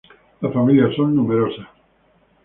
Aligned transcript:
Las 0.41 0.51
familias 0.51 0.95
son 0.95 1.15
numerosas. 1.15 1.67